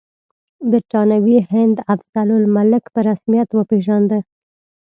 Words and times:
برټانوي 0.69 1.37
هند 1.51 1.75
افضل 1.93 2.27
الملک 2.39 2.83
په 2.93 2.99
رسمیت 3.09 3.49
وپېژانده. 3.53 4.19